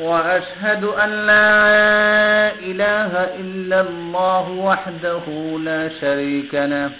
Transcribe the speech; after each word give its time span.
وأشهد 0.00 0.84
أن 0.84 1.10
لا 1.26 2.52
إله 2.52 3.12
إلا 3.40 3.80
الله 3.80 4.50
وحده 4.50 5.22
لا 5.64 5.88
شريك 6.00 6.54
له. 6.54 6.90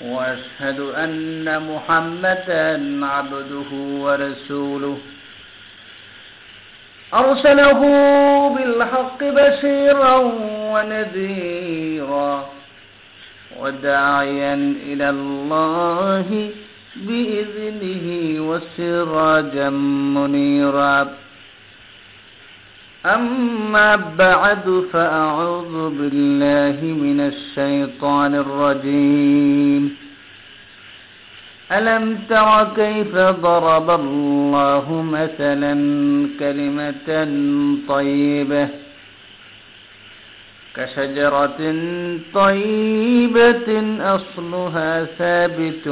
وأشهد 0.00 0.80
أن 0.80 1.62
محمدا 1.74 3.06
عبده 3.06 3.70
ورسوله. 3.72 4.98
أرسله 7.14 7.80
بالحق 8.48 9.24
بشيرا 9.24 10.16
ونذيرا 10.72 12.48
وداعيا 13.60 14.54
إلى 14.82 15.10
الله 15.10 16.50
بإذنه 17.06 18.06
وسراجا 18.48 19.70
منيرا. 20.16 21.08
أما 23.06 23.96
بعد 23.96 24.84
فأعوذ 24.92 25.90
بالله 25.98 26.78
من 26.82 27.20
الشيطان 27.20 28.34
الرجيم. 28.34 29.96
ألم 31.72 32.18
تر 32.28 32.68
كيف 32.76 33.14
ضرب 33.16 33.90
الله 33.90 35.02
مثلا 35.12 35.74
كلمة 36.40 37.08
طيبة؟ 37.88 38.87
كشجرة 40.76 41.60
طيبة 42.34 43.68
أصلها 44.14 45.04
ثابت 45.04 45.86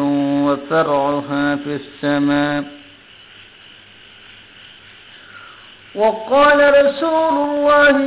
وفرعها 0.47 1.57
في 1.57 1.75
السماء. 1.75 2.65
وقال 5.95 6.87
رسول 6.87 7.35
الله 7.49 7.99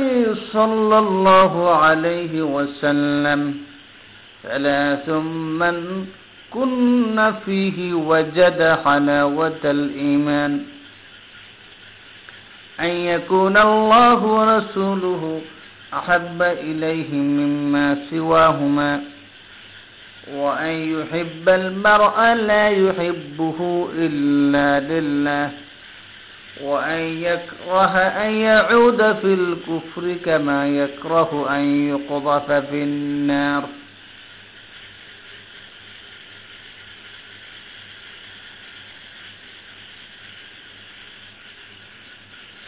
صلى 0.52 0.98
الله 0.98 1.74
عليه 1.76 2.42
وسلم 2.42 3.54
ثلاث 4.42 5.08
من 5.62 6.06
كن 6.50 7.32
فيه 7.44 7.94
وجد 7.94 8.78
حلاوة 8.84 9.60
الإيمان. 9.64 10.62
أن 12.80 12.86
يكون 12.86 13.56
الله 13.56 14.18
ورسوله 14.24 15.40
أحب 15.93 16.41
إليه 16.41 17.13
مما 17.13 17.97
سواهما 18.09 19.01
وأن 20.33 20.69
يحب 20.99 21.49
المرء 21.49 22.33
لا 22.33 22.69
يحبه 22.69 23.89
إلا 23.97 24.99
لله 24.99 25.51
وأن 26.61 26.99
يكره 27.23 27.97
أن 27.97 28.31
يعود 28.31 28.97
في 29.15 29.33
الكفر 29.33 30.15
كما 30.25 30.67
يكره 30.67 31.47
أن 31.55 31.89
يقذف 31.89 32.51
في 32.51 32.83
النار 32.83 33.63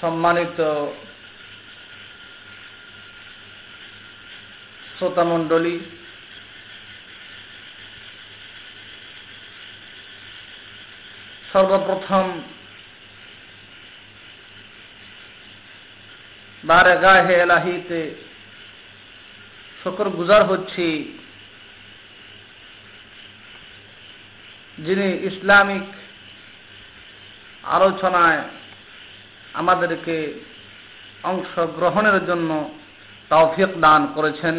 সম্মানিত 0.01 0.59
শ্রোতামণ্ডলী 5.02 5.76
সর্বপ্রথম 11.52 12.26
বারে 16.64 16.94
গাহে 17.02 17.34
এলাহিতে 17.34 18.00
শকর 19.80 20.06
গুজার 20.08 20.42
হচ্ছি 20.42 20.86
যিনি 24.78 25.06
ইসলামিক 25.30 25.86
আলোচনায় 27.64 28.42
আমাদেরকে 29.54 30.16
অংশগ্রহণের 31.24 32.26
জন্য 32.26 32.50
তৌফিক 33.30 33.70
দান 33.80 34.02
করেছেন। 34.14 34.56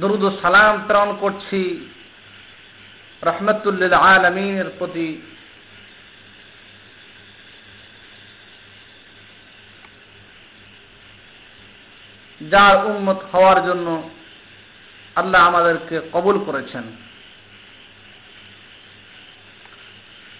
দরুদ 0.00 0.24
সালাম 0.42 0.74
প্রেরণ 0.86 1.10
করছি 1.20 1.60
রহমতুল্লিল 3.22 3.92
আলমিনের 3.92 4.68
প্রতি। 4.78 5.08
যার 12.40 12.76
উন্মত 12.86 13.18
হওয়ার 13.32 13.58
জন্য 13.66 13.88
আল্লাহ 15.16 15.40
আমাদেরকে 15.46 15.96
কবুল 16.12 16.36
করেছেন। 16.44 16.84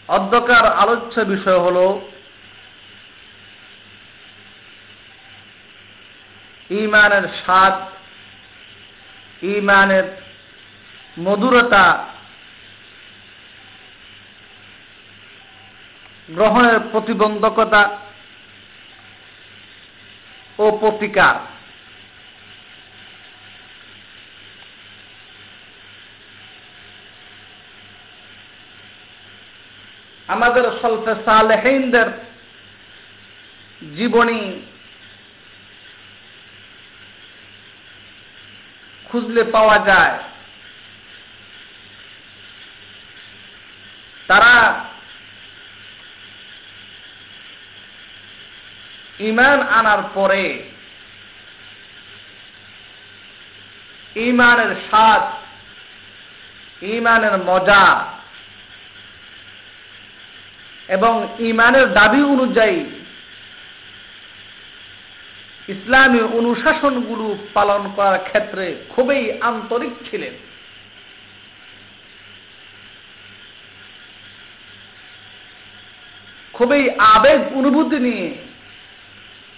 অধ্যকার 0.08 0.64
আলোচ্য 0.72 1.20
বিষয় 1.20 1.58
হল 1.58 1.78
ইমানের 6.70 7.24
স্বাদ 7.44 7.74
ইমানের 9.42 10.04
মধুরতা 11.20 12.08
গ্রহণের 16.30 16.80
প্রতিবন্ধকতা 16.80 17.98
ও 20.58 20.64
প্রতিকার। 20.80 21.34
আমাদের 30.28 30.64
সলফে 30.82 31.14
সালেহিনদের 31.24 32.08
জীবনী 33.96 34.62
খুঁজলে 39.12 39.42
পাওয়া 39.44 39.78
যায়। 39.86 40.18
তারা 44.28 44.54
ইমান 49.18 49.62
আনার 49.62 50.02
পরে 50.14 50.44
ইমানের 54.16 54.76
স্বাদ 54.88 55.22
ইমানের 56.84 57.38
মজা 57.38 58.06
এবং 60.88 61.36
ইমানের 61.38 61.86
দাবি 61.92 62.22
অনুযায়ী 62.22 62.78
ইসলামী 65.72 66.20
অনুশাসনগুলো 66.38 67.26
পালন 67.54 67.82
করার 67.96 68.18
ক্ষেত্রে 68.24 68.64
খুবই 68.88 69.20
আন্তরিক 69.40 69.94
ছিলেন। 70.10 70.34
খুবই 76.52 76.82
আবেগ 76.98 77.40
অনুভূতি 77.58 77.98
নিয়ে, 77.98 78.28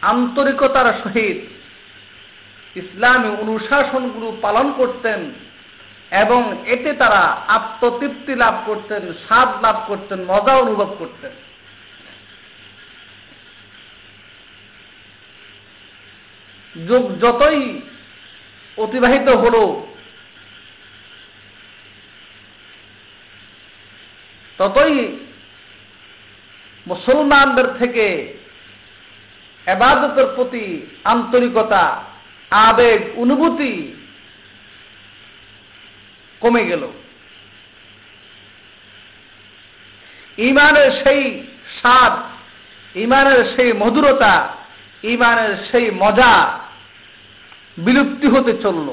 আন্তরিকতার 0.03 0.89
সহিত 1.03 1.39
ইসলামী 2.77 3.31
অনুশাসনগুলো 3.43 4.29
পালন 4.43 4.67
করতেন 4.77 5.21
এবং 6.23 6.41
এতে 6.67 6.91
তারা 6.93 7.23
আত্মতৃপ্তি 7.57 8.35
লাভ 8.35 8.55
করতেন, 8.67 9.03
স্বাদ 9.27 9.49
লাভ 9.63 9.77
করতেন, 9.87 10.19
মজা 10.25 10.55
অনুভব 10.57 10.91
করতেন। 10.99 11.33
যুগ 16.89 17.21
যতই 17.21 17.81
অতিবাহিত 18.77 19.29
হল, 19.29 19.57
ততই 24.59 25.19
মুসলমানদের 26.87 27.79
থেকে 27.79 28.35
এবাদতের 29.67 30.27
প্রতি 30.35 30.87
আন্তরিকতা, 31.05 32.05
আবেগ, 32.51 33.01
অনুভূতি 33.17 33.93
কমে 36.41 36.65
গেল। 36.65 36.89
ইমানের 40.39 40.91
সেই 40.93 41.43
স্বাদ, 41.81 42.13
ইমানের 42.97 43.57
সেই 43.57 43.73
মধুরতা, 43.73 44.57
ইমানের 45.03 45.57
সেই 45.73 45.91
মজা 45.91 46.64
বিলুপ্তি 47.79 48.27
হতে 48.27 48.53
চলল। 48.63 48.89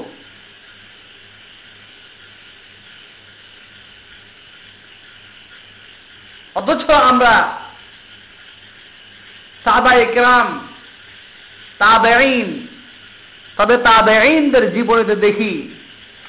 অথচ 6.54 6.90
আমরা 6.90 7.58
সাবাই 9.64 10.06
কেরাম 10.14 10.68
তাবেইন 11.78 12.66
তবে 13.56 13.76
তাবেইনদের 13.76 14.64
জীবনীতে 14.74 15.16
দেখি 15.16 15.74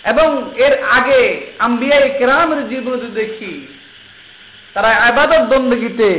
এবং 0.03 0.27
এর 0.55 0.83
আগে 0.83 1.51
আম্বিয়াই 1.59 2.09
কেরামের 2.17 2.69
জীবনীতে 2.69 3.07
দেখি, 3.07 3.67
তারা 4.73 4.87
আবাদত 4.87 5.43
বন্দগীতে 5.55 6.09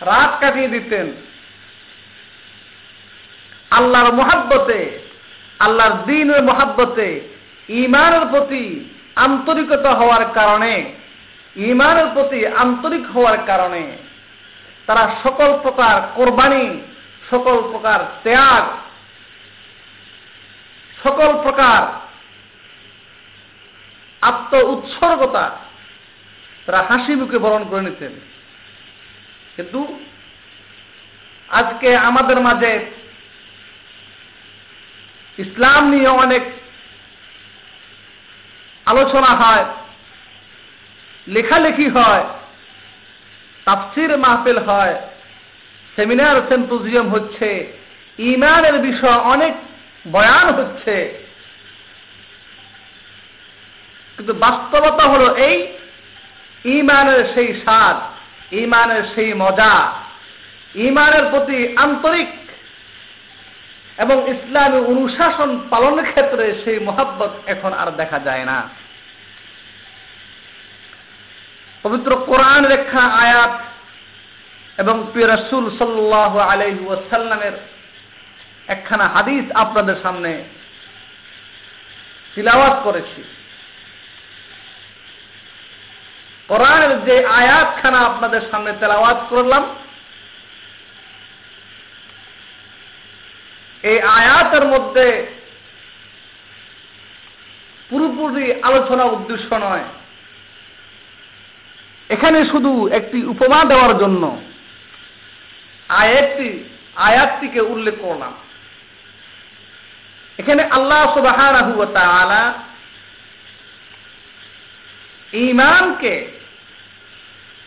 রাত 0.00 0.30
কাটিয়ে 0.40 0.68
দিতেন। 0.68 1.12
আল্লাহর 3.76 4.12
মহাব্বতে, 4.12 4.80
আল্লাহর 5.58 5.94
দিনের 6.04 6.42
মহাব্বতে 6.42 7.08
ইমানের 7.68 8.24
প্রতি 8.30 8.64
আন্তরিকতা 9.16 9.90
হওয়ার 9.90 10.24
কারণে 10.34 10.72
ইমানের 11.56 12.08
প্রতি 12.14 12.46
আন্তরিক 12.46 13.04
হওয়ার 13.10 13.38
কারণে 13.46 13.82
তারা 14.86 15.04
সকল 15.22 15.50
প্রকার 15.62 15.94
কোরবানি, 16.14 16.64
সকল 17.30 17.56
প্রকার 17.72 18.00
ত্যাগ, 18.22 18.64
সকল 21.04 21.30
প্রকার 21.42 21.80
আত্ম 24.22 24.52
উৎসর্গতা 24.72 25.44
তারা 26.66 26.80
হাসি 26.88 27.12
মুখে 27.14 27.38
বরণ 27.38 27.62
করে 27.70 27.82
নিতেন। 27.82 28.12
কিন্তু 29.56 29.80
আজকে 31.48 31.88
আমাদের 31.96 32.38
মাঝে 32.40 32.72
ইসলাম 35.38 35.90
নিয়ে 35.90 36.08
অনেক 36.08 36.42
আলোচনা 38.86 39.26
হয়, 39.26 39.64
লেখালেখি 41.26 41.88
হয়, 41.88 42.24
তাফসির 43.64 44.18
মাহফিল 44.18 44.58
হয়, 44.58 44.94
সেমিনার, 45.96 46.36
সেম্পোজিয়াম 46.48 47.08
হচ্ছে, 47.08 47.72
ইমানের 48.18 48.78
বিষয় 48.78 49.18
অনেক 49.18 49.52
বয়ান 50.12 50.46
হচ্ছে। 50.50 51.24
কিন্তু 54.16 54.34
বাস্তবতা 54.34 55.04
হলো 55.04 55.34
এই, 55.34 55.66
ইমানের 56.64 57.34
সেই 57.34 57.60
স্বাদ, 57.60 57.96
ইমানের 58.54 59.02
সেই 59.14 59.34
মজা, 59.34 59.92
ইমানের 60.74 61.24
প্রতি 61.30 61.76
আন্তরিক 61.76 62.28
এবং 63.98 64.16
ইসলামী 64.30 64.78
অনুশাসন 64.78 65.50
পালনের 65.70 66.10
ক্ষেত্রে 66.10 66.44
সেই 66.64 66.78
মোহাব্বত 66.78 67.30
এখন 67.46 67.72
আর 67.72 67.90
দেখা 67.90 68.18
যায় 68.18 68.44
না। 68.44 68.68
পবিত্র 71.82 72.16
কোরআন 72.16 72.64
রেখা 72.64 73.00
আয়াত 73.00 73.54
এবং 74.78 75.06
প্রিয় 75.12 75.28
রসুল 75.28 75.64
সাল্লাহ 75.78 76.38
আলহি 76.38 76.86
ওয়াসাল্লামের 76.86 77.52
একখানা 78.68 79.08
হাদিস 79.08 79.44
আপনাদের 79.54 79.96
সামনে 80.02 80.44
তিলাওয়াত 82.34 82.80
করেছি। 82.84 83.24
কোরআনের 86.48 87.04
যে 87.04 87.26
আয়াতখানা 87.26 87.98
আপনাদের 87.98 88.40
সামনে 88.50 88.72
তেলাওয়াত 88.80 89.26
করলাম 89.30 89.62
এই 93.84 94.00
আয়াতের 94.00 94.64
মধ্যে 94.64 95.06
পুরোপুরি 97.90 98.44
আলোচনা 98.62 99.04
উদ্দেশ্য 99.04 99.54
নয়। 99.54 99.84
এখানে 102.08 102.38
শুধু 102.44 102.88
একটি 102.88 103.24
উপমা 103.24 103.64
দেওয়ার 103.64 103.98
জন্য 103.98 104.40
আয়াতটি, 105.88 106.64
আয়াতটিকে 106.96 107.60
উল্লেখ 107.60 107.94
করলাম। 108.00 108.32
এখানে 110.38 110.62
আল্লাহ 110.62 111.14
সুবাহ 111.14 111.38
ইমানকে 115.32 116.14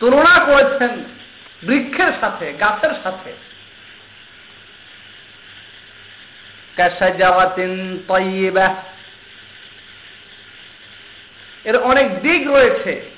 তুলনা 0.00 0.34
করেছেন 0.44 0.92
বৃক্ষের 1.62 2.12
সাথে, 2.20 2.52
গাছের 2.52 2.94
সাথে। 3.02 3.32
এর 11.64 11.76
অনেক 11.76 12.20
দিক 12.20 12.48
রয়েছে। 12.50 13.10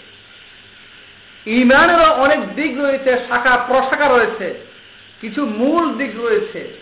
ইমানেরও 1.46 2.12
অনেক 2.12 2.54
দিক 2.54 2.78
রয়েছে, 2.78 3.16
শাখা 3.28 3.56
প্রশাখা 3.56 4.08
রয়েছে। 4.08 4.66
কিছু 5.20 5.46
মূল 5.46 5.94
দিক 5.94 6.10
রয়েছে, 6.16 6.78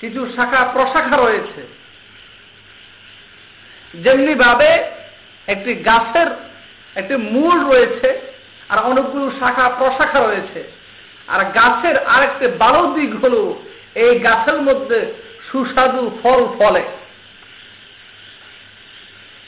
কিছু 0.00 0.32
শাখা 0.36 0.64
প্রশাখা 0.72 1.16
রয়েছে। 1.16 1.66
যেমনি 3.94 4.34
ভাবে 4.34 4.84
একটি 5.46 5.74
গাছের 5.74 6.26
একটি 6.96 7.16
মূল 7.16 7.64
রয়েছে 7.64 8.20
আর 8.68 8.78
অনেকগুলো 8.78 9.30
শাখা 9.30 9.68
প্রশাখা 9.68 10.20
রয়েছে। 10.20 10.64
আর 11.28 11.44
গাছের 11.44 12.06
আরেকটি 12.06 12.46
বারো 12.46 12.82
দিক 12.86 13.24
হল 13.24 13.54
এই 13.94 14.18
গাছের 14.18 14.62
মধ্যে 14.62 15.25
সুস্বাদু 15.52 16.20
ফল 16.22 16.40
ফলে। 16.58 16.82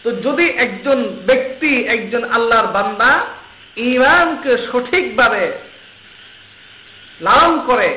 তো 0.02 0.10
যদি 0.12 0.46
একজন 0.50 0.98
ব্যক্তি, 1.26 1.72
একজন 1.84 2.22
আল্লাহর 2.24 2.66
বান্দা 2.66 3.10
ইমানকে 3.76 4.52
সঠিকভাবে 4.72 5.52
লালন 7.20 7.54
করে 7.66 7.88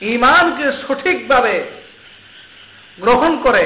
ইমানকে 0.00 0.66
সঠিকভাবে 0.88 1.54
গ্রহণ 2.98 3.42
করে, 3.42 3.64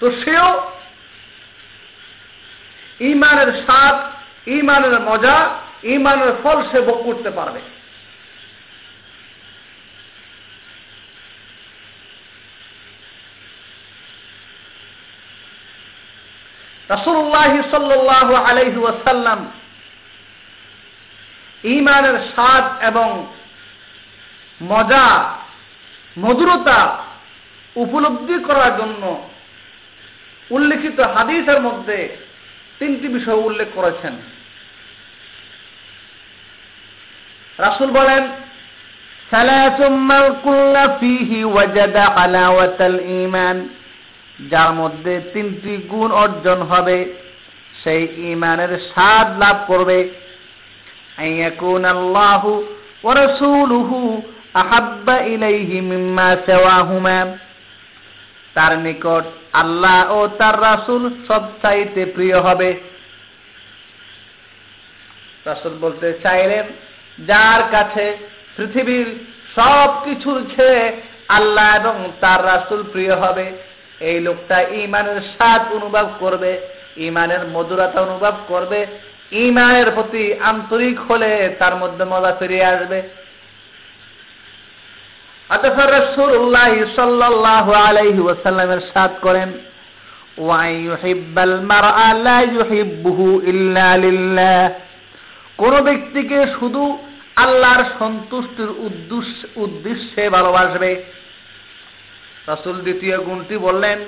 তো 0.00 0.10
সেও 0.10 0.48
ইমানের 3.00 3.50
স্বাদ 3.52 3.96
ইমানের 4.48 5.00
মজা 5.00 5.58
ইমানের 5.84 6.32
ফল 6.42 6.58
সে 6.72 6.80
ভোগ 6.80 6.98
করতে 7.04 7.30
পারবে। 7.30 7.60
রাসুল্লাহ 16.88 17.70
সাল্লাহ 17.70 18.34
আলহি 18.34 18.76
ওয়াসাল্লাম 18.76 19.50
ইমানের 21.64 22.18
স্বাদ 22.18 22.84
এবং 22.84 23.26
মজা, 24.62 25.34
মধুরতা 26.18 27.04
উপলব্ধি 27.74 28.44
করার 28.44 28.76
জন্য 28.78 29.28
উল্লেখিত 30.50 31.00
হাদিসের 31.00 31.60
মধ্যে 31.60 32.16
তিনটি 32.78 33.08
বিষয় 33.08 33.34
উল্লেখ 33.34 33.68
করেছেন। 33.74 34.16
রাসুল 37.58 37.90
বলেন 37.90 38.28
যার 44.50 44.74
মধ্যে 44.74 45.20
তিনটি 45.32 45.76
গুণ 45.76 46.12
অর্জন 46.12 46.62
হবে, 46.62 47.14
সেই 47.84 48.02
ইমানের 48.16 48.78
স্বাদ 48.92 49.38
লাভ 49.38 49.56
করবে। 49.66 50.10
তার 58.54 58.78
নিকট 58.78 59.24
আল্লাহ 59.52 60.12
ও 60.12 60.28
তার 60.28 60.60
রাসুল 60.60 61.10
সব 61.28 61.42
চাইতে 61.62 62.04
প্রিয় 62.04 62.40
হবে। 62.40 62.80
রাসুল 65.46 65.72
বলতে 65.80 66.18
চাইলেন, 66.22 66.64
যার 67.26 67.62
কাছে 67.70 68.16
পৃথিবীর 68.56 69.06
সব 69.54 70.04
কিছুর 70.04 70.50
ছেড়ে 70.56 71.02
আল্লাহ 71.28 71.76
এবং 71.76 72.12
তার 72.20 72.44
রাসুল 72.44 72.82
প্রিয় 72.92 73.14
হবে 73.14 73.73
এই 74.10 74.18
লোকটা 74.20 74.56
ইমানের 74.84 75.18
স্বাদ 75.32 75.62
অনুভব 75.72 76.06
করবে, 76.18 76.52
ইমানের 77.08 77.42
মধুরতা 77.54 77.98
অনুভব 78.00 78.34
করবে, 78.48 78.80
ইমানের 79.46 79.88
প্রতি 79.90 80.24
আন্তরিক 80.42 80.96
হলে 81.08 81.30
তার 81.58 81.74
মধ্যে 81.76 82.04
মজা 82.04 82.32
ফিরিয়ে 82.38 82.70
আসবে। 82.74 82.98
অতঃ 85.50 85.78
রসুল্লাহ 85.98 86.72
সাল্লাহ 86.96 87.66
আলাইহি 87.88 88.22
ওয়াসাল্লামের 88.24 88.82
সাথ 88.94 89.12
করেন 89.22 89.50
কোন 95.60 95.74
ব্যক্তিকে 95.80 96.38
শুধু 96.58 96.82
আল্লাহর 97.36 97.82
সন্তুষ্টির 97.98 98.70
উদ্দেশ্যে 99.56 100.22
ভালোবাসবে 100.30 100.90
রাসুল 102.48 102.76
দ্বিতীয় 102.86 103.16
গুণটি 103.26 103.56
বললেন, 103.66 103.98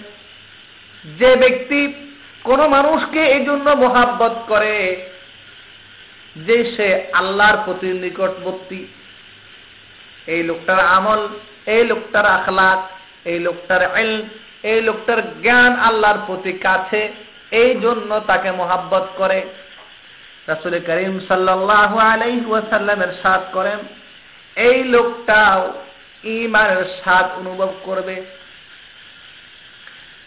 যে 1.05 1.31
ব্যক্তি 1.43 1.81
কোন 2.45 2.61
মানুষকে 2.77 3.23
এই 3.37 3.43
জন্য 3.45 3.67
মোহাব্বত 3.85 4.35
করে, 4.49 4.75
যে 6.37 6.57
সে 6.75 6.89
আল্লাহর 7.21 7.59
প্রতি 7.65 7.89
নিকটবর্তী। 8.05 8.81
এই 10.35 10.43
লোকটার 10.43 10.81
আমল, 10.97 11.23
এই 11.75 11.83
লোকটার 11.91 12.27
আখলাক, 12.39 12.81
এই 13.31 13.39
লোকটার 13.47 13.83
এই 14.71 14.81
লোকটার 14.89 15.21
জ্ঞান 15.45 15.73
আল্লাহর 15.89 16.21
প্রতি 16.27 16.53
কাছে, 16.67 17.01
এই 17.63 17.73
জন্য 17.85 18.11
তাকে 18.27 18.51
মোহাব্বত 18.61 19.07
করে। 19.17 19.41
রাসুল 20.51 20.75
করিম 20.89 21.17
সাল্লাহ 21.29 21.93
আলাইসাল্লামের 22.13 23.13
সাথ 23.23 23.43
করেন, 23.53 23.79
এই 24.57 24.79
লোকটাও 24.95 25.61
ইমানের 26.27 26.85
স্বাদ 26.85 27.27
অনুভব 27.39 27.75
করবে। 27.83 28.17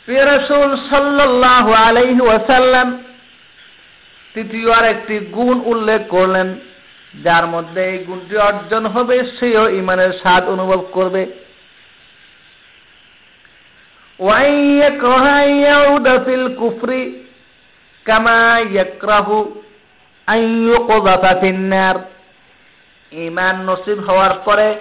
রসুল 0.07 0.69
সাল্লাহ 0.89 1.73
আলাইহি 1.73 2.21
ওয়াসাল্লাম 2.21 3.03
তৃতীয় 4.33 4.71
আর 4.71 4.85
একটি 4.85 5.19
গুণ 5.19 5.61
উল্লেখ 5.65 6.01
করলেন, 6.09 6.59
যার 7.23 7.47
মধ্যে 7.47 7.81
এই 7.85 7.97
গুণটি 7.97 8.37
অর্জন 8.37 8.85
হবে, 8.85 9.17
সেও 9.39 9.69
ইমানের 9.69 10.13
স্বাদ 10.13 10.43
অনুভব 10.49 10.81
করবে। 10.91 11.25
কুফরি 16.57 17.23
কামা 18.05 18.59
ইমান 23.11 23.55
নসিব 23.69 23.99
হওয়ার 23.99 24.33
পরে 24.45 24.75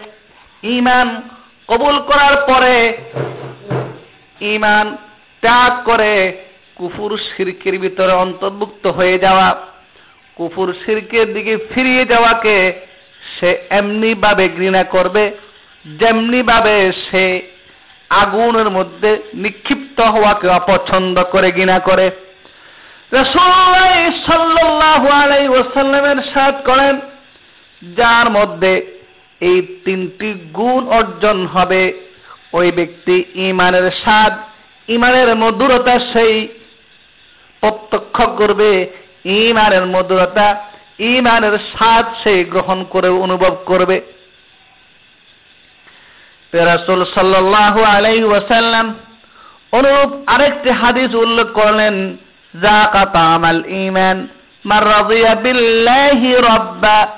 ইমান 0.62 1.22
কবুল 1.68 1.98
করার 1.98 2.36
পরে 2.48 2.96
ইমান 4.40 4.96
ত্যাগ 5.42 5.72
করে 5.84 6.12
কুফুর 6.76 7.18
শিরকের 7.18 7.78
ভিতরে 7.78 8.12
অন্তর্ভুক্ত 8.12 8.86
হয়ে 8.86 9.18
যাওয়া, 9.18 9.56
কুফুর 10.36 10.74
শিরকের 10.86 11.34
দিকে 11.34 11.56
ফিরিয়ে 11.74 12.04
যাওয়াকে 12.04 12.72
সে 13.40 13.50
এমনি 13.70 14.14
ভাবে 14.14 14.48
ঘৃণা 14.48 14.84
করবে 14.84 15.30
যেমনি 15.84 16.42
ভাবে 16.42 16.92
সে 16.92 17.42
আগুনের 18.10 18.70
মধ্যে 18.70 19.10
নিক্ষিপ্ত 19.34 20.00
হওয়াকে 20.00 20.48
অপছন্দ 20.48 21.22
করে, 21.22 21.52
ঘৃণা 21.52 21.78
করে। 21.78 22.10
ওসাল্লামের 25.52 26.20
সাথ 26.34 26.54
করেন, 26.66 27.00
যার 27.82 28.30
মধ্যে 28.30 28.97
এই 29.40 29.80
তিনটি 29.84 30.34
গুণ 30.52 30.88
অর্জন 30.88 31.46
হবে। 31.46 31.92
ওই 32.52 32.72
ব্যক্তি 32.72 33.24
ইমানের 33.34 33.90
স্বাদ, 33.90 34.32
ইমানের 34.88 35.36
মধুরতা 35.36 35.98
সেই 36.12 36.48
প্রত্যক্ষ 37.60 38.22
করবে। 38.22 38.86
ইমানের 39.24 39.86
মধুরতা, 39.86 40.64
ইমানের 40.98 41.58
স্বাদ 41.58 42.04
সেই 42.24 42.44
গ্রহণ 42.44 42.84
করে, 42.84 43.08
অনুভব 43.08 43.56
করবে। 43.64 44.00
পেরাসুল 46.50 47.04
সাল্লাহ 47.14 47.82
আলাই 47.82 48.24
ওয়াসাল্লাম 48.24 48.94
অনুরূপ 49.72 50.10
আরেকটি 50.26 50.70
হাদিস 50.70 51.14
উল্লেখ 51.14 51.46
করলেন, 51.46 52.16
জাকাত 52.62 53.16
আমাল 53.16 53.62
ইমান 53.66 54.26
মার 54.64 54.84
রাদিয়া 54.84 55.34
বিল্লাহি 55.34 56.34
রাব্বা। 56.34 57.08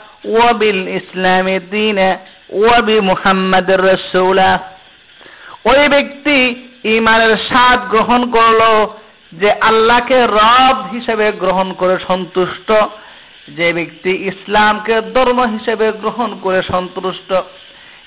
ওই 5.64 5.88
ব্যক্তি 5.88 6.64
ইমানের 6.84 7.36
স্বাদ 7.36 7.90
গ্রহণ 7.90 8.30
করল 8.30 8.86
যে 9.32 9.52
আল্লাহকে 9.52 10.26
রব 10.26 10.76
হিসেবে 10.92 11.32
গ্রহণ 11.32 11.72
করে 11.72 11.98
সন্তুষ্ট, 12.08 12.72
যে 13.48 13.72
ব্যক্তি 13.72 14.10
ইসলামকে 14.10 15.00
ধর্ম 15.00 15.58
হিসেবে 15.58 15.92
গ্রহণ 15.92 16.38
করে 16.42 16.62
সন্তুষ্ট, 16.62 17.32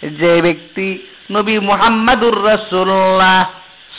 যে 0.02 0.42
ব্যক্তি 0.42 1.08
নবী 1.32 1.60
মুহাম্মাদুর 1.60 2.46
রাসূলুল্লাহ 2.46 3.46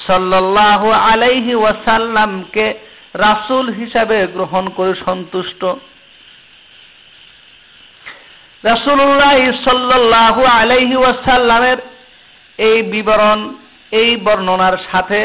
সাল্লাহ 0.06 0.90
আলাইহি 0.90 1.54
ওয়াসাল্লামকে 1.54 2.74
রাসূল 3.14 3.72
হিসাবে 3.72 4.26
গ্রহণ 4.26 4.68
করে 4.68 4.94
সন্তুষ্ট। 5.04 5.64
রাসূলুল্লাহ 8.63 9.37
সাল্লাল্লাহু 9.65 10.41
আলাইহি 10.53 10.95
ওয়াসাল্লামের 10.95 11.79
এই 12.59 12.77
বিবরণ 12.83 13.39
এই 13.91 14.09
বর্ণনার 14.17 14.75
সাথে 14.91 15.19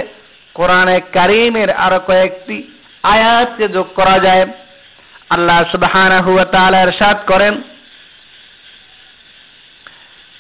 কোরআনে 0.57 0.97
কারিমের 1.13 1.71
আরো 1.77 1.99
কয়েকটি 2.01 2.57
আয়াতকে 3.05 3.67
যোগ 3.69 3.87
করা 3.95 4.17
যায় 4.21 4.45
আল্লাহ 5.31 5.59
সুবহানাহু 5.73 6.31
ওয়া 6.35 6.47
তাআলা 6.55 6.79
ইরশাদ 6.83 7.19
করেন 7.33 7.55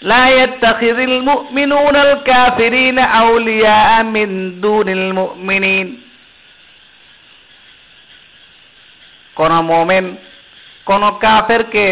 لا 0.02 0.25
يتخذ 0.42 0.99
المؤمنون 1.02 1.97
الكافرين 1.99 2.99
أولياء 2.99 4.02
من 4.06 4.28
دون 4.61 4.88
المؤمنين 4.90 5.88
কোন 9.37 9.52
মোমেন 9.62 10.06
কোন 10.87 11.02
কাফেরকে 11.23 11.87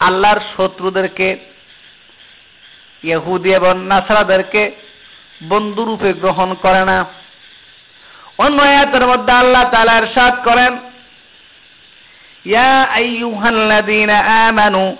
আল্লাহর 0.00 0.40
শত্রুদেরকে, 0.56 1.36
ইহুদি 3.02 3.54
এবং 3.54 3.86
নাসরাদেরকে 3.86 4.72
বন্ধুরূপে 5.42 6.12
গ্রহণ 6.12 6.54
করে 6.54 6.84
না। 6.84 7.04
অন্য 8.38 8.62
আয়াতের 8.62 9.06
মধ্যে 9.06 9.32
আল্লাহ 9.32 9.70
তাআলা 9.70 9.98
ইরশাদ 9.98 10.34
করেন, 10.44 10.78
ইয়া 12.44 12.82
আইয়ুহাল্লাযীনা 12.82 14.48
আমানু, 14.48 14.96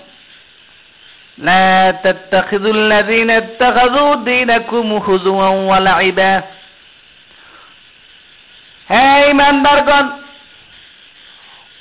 লা 1.38 1.92
তাত্তাখিযুল্লাযীনা 2.02 3.34
ইত্তাখাযু 3.34 4.24
দীনাকুম 4.24 4.98
হুজুওয়ান 4.98 5.54
ওয়া 5.66 5.80
লাইবা 5.80 6.32
হে 8.90 9.30
ঈমানদারগণ 9.30 10.19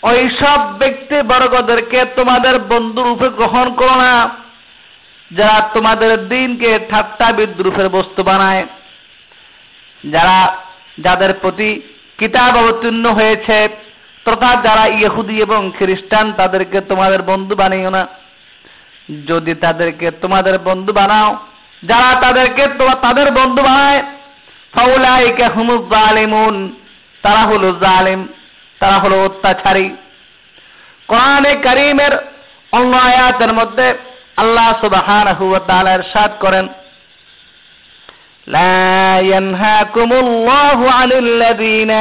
ওই 0.03 0.29
সব 0.29 0.77
ব্যক্তি 0.77 1.21
বর্গদেরকে 1.21 2.05
তোমাদের 2.05 2.59
বন্ধুরূপে 2.59 3.29
গ্রহণ 3.29 3.73
করো 3.73 3.95
না। 3.95 4.29
যারা 5.31 5.69
তোমাদের 5.73 6.27
দিনকে 6.27 6.79
ঠাট্টা 6.89 7.31
বিদ্রুপের 7.31 7.89
বস্তু 7.89 8.23
বানায়। 8.23 8.67
যারা 10.11 10.57
যাদের 10.99 11.33
প্রতি 11.33 11.81
কিতাব 12.17 12.57
অবতীর্ণ 12.57 13.05
হয়েছে, 13.05 13.69
তথা 14.25 14.61
যারা 14.63 14.85
ইহুদি 14.85 15.41
এবং 15.41 15.71
খ্রিস্টান, 15.77 16.33
তাদেরকে 16.33 16.81
তোমাদের 16.81 17.21
বন্ধু 17.21 17.55
বানিও 17.55 17.89
না। 17.89 18.07
যদি 19.27 19.53
তাদেরকে 19.53 20.11
তোমাদের 20.11 20.59
বন্ধু 20.59 20.93
বানাও, 20.93 21.37
যারা 21.83 22.21
তাদেরকে 22.21 22.67
তাদের 23.01 23.31
বন্ধু 23.31 23.63
বানায়, 23.63 24.03
ফাউলাইকা 24.73 25.47
হুমুজ 25.47 25.89
জালিমুন, 25.89 26.75
তারা 27.21 27.39
হলো 27.39 27.71
জালিম। 27.71 28.27
তারা 28.80 28.96
হলো 28.98 29.16
অত্যাচারী 29.24 29.86
কোরআনে 31.08 31.52
করিমের 31.66 32.12
অন্য 32.72 32.92
আয়াতের 33.10 33.52
মধ্যে 33.52 33.86
আল্লাহ 34.36 34.68
সুবহানাহু 34.82 35.44
ওয়া 35.50 35.60
তাআলা 35.68 35.90
ইরশাদ 35.98 36.32
করেন 36.44 36.66
لا 38.46 39.20
ينهاكم 39.20 40.10
الله 40.12 40.78
عن 40.92 41.10
الذين 41.24 41.92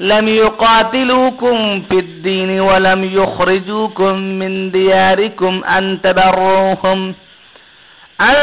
لم 0.00 0.28
يقاتلوكم 0.28 1.56
في 1.88 1.96
الدين 1.98 2.60
ولم 2.60 3.00
يخرجوكم 3.04 4.14
من 4.40 4.70
دياركم 4.70 5.64
أن 5.64 5.84
تبروهم 6.02 7.14
أن 8.20 8.36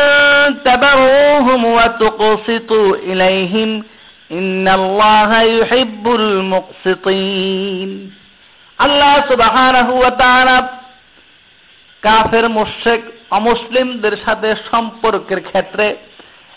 تبروهم 0.65 1.65
وتقسطوا 1.65 2.96
إليهم 2.96 3.84
কাফের 12.03 12.49
মোশেক 12.49 13.01
অমুসলিমদের 13.31 14.17
সাথে 14.25 14.55
সম্পর্কের 14.71 15.41
ক্ষেত্রে 15.41 15.97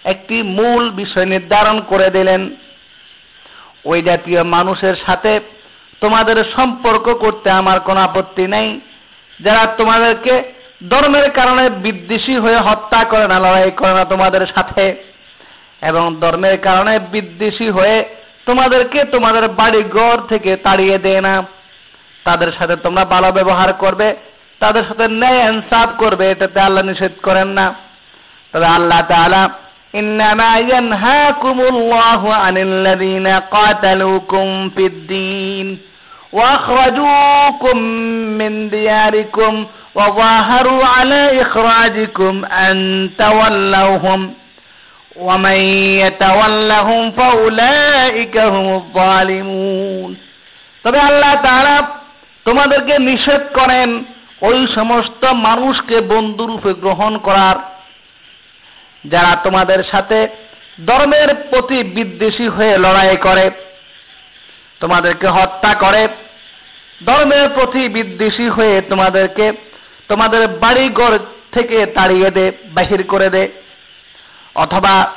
একটি 0.03 0.43
মূল 0.43 0.89
বিষয় 0.89 1.25
নির্ধারণ 1.25 1.81
করে 1.81 2.09
দিলেন। 2.09 2.49
ওই 3.85 4.01
জাতীয় 4.01 4.43
মানুষের 4.43 4.95
সাথে 5.05 5.39
তোমাদের 6.01 6.43
সম্পর্ক 6.55 7.13
করতে 7.13 7.51
আমার 7.51 7.79
কোনো 7.79 7.99
আপত্তি 7.99 8.47
নেই। 8.47 8.81
যারা 9.39 9.65
তোমাদেরকে 9.65 10.53
ধর্মের 10.89 11.31
কারণে 11.31 11.69
বিদ্বেষী 11.69 12.37
হয়ে 12.37 12.57
হত্যা 12.57 13.03
করে 13.03 13.27
না 13.27 13.39
লড়াই 13.39 13.71
করে 13.71 13.93
না 13.93 14.05
তোমাদের 14.05 14.47
সাথে। 14.47 15.12
এবং 15.82 16.04
ধর্মের 16.20 16.56
কারণে 16.60 16.94
বিদ্বেষী 17.12 17.68
হয়ে 17.70 17.96
তোমাদেরকে 18.46 19.00
তোমাদের 19.04 19.44
বাড়ি 19.50 19.82
ঘর 19.92 20.16
থেকে 20.28 20.50
তাড়িয়ে 20.56 20.96
দেয় 20.98 21.20
না 21.20 21.34
তাদের 22.26 22.50
সাথে 22.58 22.74
তোমরা 22.76 23.04
ভালো 23.04 23.28
ব্যবহার 23.32 23.70
করবে 23.72 24.08
তাদের 24.60 24.84
সাথে 24.84 25.06
ন্যায় 25.12 25.40
ইনসাফ 25.48 25.88
করবে 25.98 26.24
এটাতে 26.30 26.58
আল্লাহ 26.60 26.82
নিষেধ 26.82 27.14
করেন 27.22 27.48
না 27.48 27.66
তবে 28.54 28.66
আল্লাহ 28.78 29.00
তাআলা 29.08 29.42
إنما 29.94 30.58
ينهاكم 30.58 31.60
الله 31.62 32.34
عن 32.34 32.56
الذين 32.58 33.26
قاتلوكم 33.26 34.70
في 34.70 34.86
الدين 34.86 35.78
وأخرجوكم 36.32 37.76
من 38.40 38.52
دياركم 38.70 39.66
وظاهروا 39.94 40.84
على 40.86 41.42
إخراجكم 41.42 42.44
أن 42.44 42.76
تولوهم 43.18 44.20
ومن 45.18 45.58
يتولهم 45.98 47.02
فأولئك 47.12 48.36
هم 48.46 48.66
الظالمون 48.74 50.10
তবে 50.84 50.98
আল্লাহ 51.00 51.34
তাআলা 51.42 51.76
তোমাদেরকে 52.46 52.94
নিষেধ 52.98 53.42
করেন 53.54 53.88
ওই 54.42 54.58
সমস্ত 54.74 55.22
মানুষকে 55.38 55.96
বন্ধুরূপে 56.10 56.72
গ্রহণ 56.74 57.12
করার 57.18 57.56
যারা 59.04 59.32
তোমাদের 59.36 59.80
সাথে 59.84 60.18
ধর্মের 60.86 61.30
প্রতি 61.50 61.78
বিদ্বেষী 61.96 62.46
হয়ে 62.48 62.74
লড়াই 62.78 63.16
করে 63.16 63.46
তোমাদেরকে 64.80 65.26
হত্যা 65.26 65.72
করে 65.74 66.02
ধর্মের 67.00 67.46
প্রতি 67.48 67.82
বিদ্বেষী 67.88 68.46
হয়ে 68.48 68.76
তোমাদেরকে 68.82 69.46
তোমাদের 70.10 70.42
বাড়িঘর 70.60 71.12
থেকে 71.52 71.78
তাড়িয়ে 71.94 72.30
দে 72.30 72.46
বাহির 72.74 73.00
করে 73.06 73.28
দে 73.30 73.42
অথবা 74.55 75.11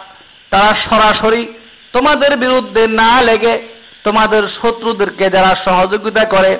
তারা 0.51 0.75
সরাসরি 0.91 1.55
তোমাদের 1.93 2.37
বিরুদ্ধে 2.37 2.87
না 2.87 3.23
লেগে 3.23 3.59
তোমাদের 4.05 4.43
শত্রুদেরকে 4.63 5.31
যারা 5.31 5.55
সহযোগিতা 5.65 6.25
করে, 6.25 6.59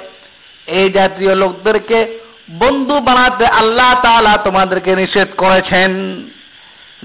এই 0.67 0.91
জাতীয় 0.91 1.35
লোকদেরকে 1.35 2.19
বন্ধু 2.51 3.01
বানাতে 3.01 3.47
আল্লাহ 3.47 3.95
তাআলা 4.03 4.37
তোমাদেরকে 4.45 4.97
নিষেধ 4.97 5.29
করেছেন। 5.37 5.91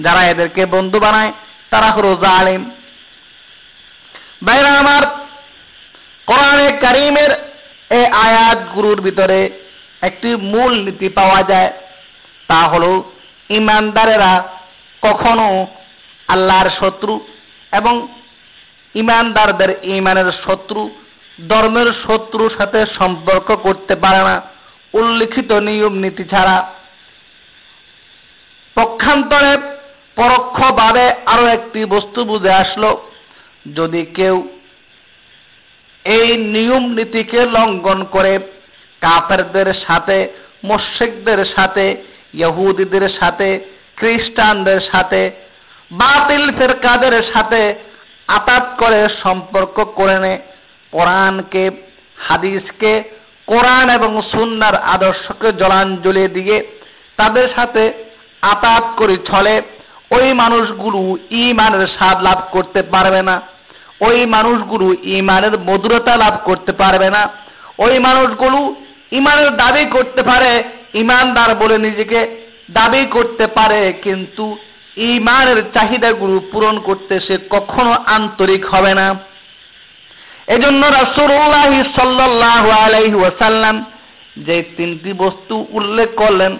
যারা 0.01 0.21
এদেরকে 0.27 0.65
বন্ধু 0.65 0.99
বানায়, 0.99 1.31
তারা 1.69 1.91
হলো 1.91 2.15
জালিম। 2.15 2.71
বাইরা 4.43 4.71
আমার, 4.71 5.03
কোরআনে 6.27 6.77
কারিমের 6.81 7.31
এই 7.89 8.05
আয়াত 8.05 8.57
গুরুর 8.75 9.01
ভিতরে 9.01 9.49
একটি 10.01 10.35
মূল 10.35 10.83
নীতি 10.85 11.09
পাওয়া 11.09 11.43
যায়, 11.43 11.71
তা 12.47 12.55
হলো 12.55 13.11
ইমানদারেরা 13.49 14.60
কখনো 15.01 15.67
আল্লাহর 16.27 16.69
শত্রু 16.79 17.13
এবং 17.71 18.07
ইমানদারদের 18.95 19.71
ইমানের 19.83 20.29
শত্রু, 20.45 20.81
ধর্মের 21.49 21.89
শত্রুর 22.07 22.51
সাথে 22.57 22.79
সম্পর্ক 22.97 23.55
করতে 23.55 23.95
পারে 23.95 24.21
না। 24.23 24.35
উল্লিখিত 24.93 25.51
নিয়ম 25.51 25.93
নীতি 25.93 26.23
ছাড়া 26.23 26.57
পক্ষান্তরে 28.75 29.51
পরোক্ষভাবে 30.15 31.05
আরও 31.25 31.45
একটি 31.47 31.85
বস্তু 31.85 32.25
বুঝে 32.25 32.51
আসলো, 32.53 32.89
যদি 33.73 34.05
কেউ 34.05 34.35
এই 36.05 36.37
নিয়ম 36.37 36.83
নীতিকে 36.93 37.45
লঙ্ঘন 37.45 38.03
করে 38.03 38.39
কাফেরদের 39.01 39.69
সাথে, 39.87 40.17
মোশেকদের 40.63 41.45
সাথে, 41.55 41.85
ইহুদিদের 42.33 43.09
সাথে 43.19 43.49
খ্রিস্টানদের 44.01 44.81
সাথে, 44.91 45.31
বাতিল 45.91 46.57
ফেরকাদের 46.57 47.23
সাথে 47.33 47.75
আতাত 48.27 48.65
করে 48.77 49.07
সম্পর্ক 49.23 49.83
করে 49.83 50.19
নে। 50.19 50.39
কোরআনকে, 50.91 51.71
হাদিসকে, 52.27 53.03
কোরআন 53.45 53.89
এবং 53.89 54.21
সুন্নার 54.31 54.75
আদর্শকে 54.75 55.53
জলাঞ্জলি 55.53 56.27
দিয়ে 56.27 56.57
তাদের 57.17 57.49
সাথে 57.55 57.93
আতাত 58.41 58.83
করে 58.97 59.17
চলে। 59.17 59.61
ওই 60.11 60.33
মানুষগুলো 60.33 61.17
ইমানের 61.31 61.87
স্বাদ 61.87 62.23
লাভ 62.23 62.41
করতে 62.51 62.81
পারবে 62.81 63.21
না। 63.21 63.41
ওই 64.01 64.25
মানুষগুলো 64.25 64.95
ইমানের 65.03 65.59
মধুরতা 65.59 66.15
লাভ 66.15 66.37
করতে 66.43 66.71
পারবে 66.71 67.09
না। 67.09 67.29
ওই 67.77 67.99
মানুষগুলো 67.99 68.75
ইমানের 69.11 69.49
দাবি 69.49 69.85
করতে 69.85 70.23
পারে 70.23 70.63
ইমানদার 70.93 71.55
বলে 71.55 71.77
নিজেকে 71.77 72.50
দাবি 72.77 73.03
করতে 73.15 73.45
পারে, 73.57 73.81
কিন্তু 74.05 74.45
ইমানের 74.97 75.59
চাহিদাগুলো 75.75 76.37
পূরণ 76.51 76.75
করতে 76.87 77.13
সে 77.25 77.35
কখনো 77.55 77.91
আন্তরিক 78.15 78.63
হবে 78.73 78.93
না। 78.99 79.07
এজন্য 80.55 80.81
রাসূলুল্লাহ 80.99 81.71
সাল্লাল্লাহু 81.97 82.69
আলাইহি 82.83 83.17
ওয়াসাল্লাম 83.19 83.75
যে 84.47 84.57
তিনটি 84.77 85.11
বস্তু 85.23 85.55
উল্লেখ 85.77 86.09
করলেন, 86.21 86.53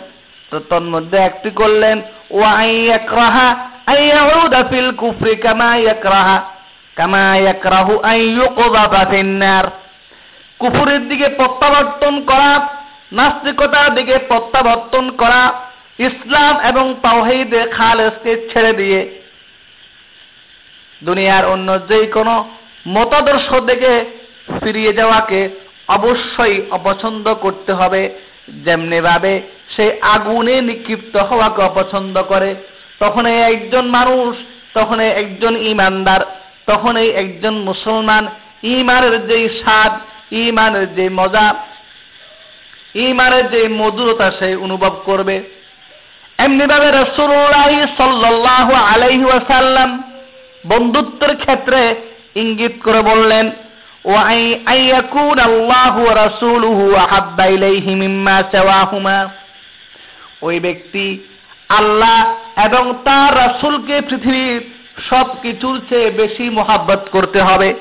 তন্মধ্যে 0.72 1.18
একটি 1.30 1.50
করলেন 1.60 1.98
ওয়াই 2.38 2.72
ইয়াকরাহা 2.86 3.48
আইয়াউদা 3.94 4.62
ফিল 4.70 4.90
কুফরি 5.02 5.36
কামা 5.44 5.70
ইয়াকরাহা, 5.84 6.38
কামা 6.98 7.26
ইয়াকরাহু 7.44 7.94
আন 8.12 8.18
ইউকযাবা 8.38 9.04
ফিন্নার। 9.12 9.66
কুফরের 10.60 11.04
দিকে 11.10 11.28
প্রত্যাবর্তন 11.40 12.16
করা, 12.30 12.52
নাস্তিকতার 13.18 13.90
দিকে 13.98 14.16
প্রত্যাবর্তন 14.30 15.06
করা 15.22 15.42
ইসলাম 16.00 16.60
এবং 16.60 16.96
তাওহীদে 17.02 17.62
খালেসকে 17.72 18.50
ছেড়ে 18.54 18.74
দিয়ে 18.74 19.22
দুনিয়ার 21.04 21.46
অন্য 21.46 21.88
যেই 21.88 22.08
কোনো 22.08 22.50
মতাদর্শ 22.88 23.54
দিকে 23.54 24.06
ফিরিয়ে 24.64 24.94
যাওয়াকে 24.94 25.50
অবশ্যই 25.88 26.62
অপছন্দ 26.72 27.34
করতে 27.34 27.74
হবে। 27.74 28.02
যেমনি 28.48 29.02
ভাবে 29.02 29.42
সে 29.76 29.98
আগুনে 30.02 30.62
নিক্ষিপ্ত 30.62 31.18
হওয়াকে 31.18 31.62
অপছন্দ 31.62 32.22
করে 32.22 32.56
তখন 33.00 33.26
একজন 33.26 33.86
মানুষ 33.88 34.36
তখন 34.74 35.00
একজন 35.00 35.58
ইমানদার 35.58 36.22
তখন 36.66 36.98
একজন 36.98 37.54
মুসলমান, 37.54 38.28
ইমানের 38.64 39.28
যেই 39.28 39.50
স্বাদ, 39.50 39.92
ইমানের 40.34 40.96
যে 40.96 41.10
মজা, 41.10 41.56
ইমানের 42.96 43.50
যে 43.50 43.68
মধুরতা 43.68 44.32
সে 44.32 44.56
অনুভব 44.56 45.02
করবে। 45.06 45.44
এমনি 46.38 46.66
ভাবে 46.66 46.92
রসুল্লাহ 46.92 47.70
সাল্লাহ 47.98 48.74
আলাইহি 48.74 49.26
ওয়াসাল্লাম 49.26 50.04
বন্ধুত্বের 50.68 51.38
ক্ষেত্রে 51.38 51.96
ইঙ্গিত 52.36 52.72
করে 52.84 53.02
বললেন 53.02 53.52
ও 54.06 54.16
আই 54.16 54.60
আইয়াকুন 54.66 55.40
আল্লাহ 55.40 56.06
রাসূলুহু 56.14 56.96
আহাব্বা 56.96 57.46
ইলাইহি 57.46 57.96
মিম্মা 57.96 58.44
সাওয়াহুমা। 58.52 59.28
ওই 60.42 60.60
ব্যক্তি 60.60 61.20
আল্লাহ 61.70 62.18
এবং 62.66 62.94
তার 63.04 63.38
রাসূলকে 63.38 64.02
পৃথিবীর 64.02 64.62
সব 65.10 65.28
কিছুর 65.42 65.82
চেয়ে 65.90 66.10
বেশি 66.12 66.50
মোহাব্বত 66.50 67.02
করতে 67.12 67.42
হবে। 67.42 67.74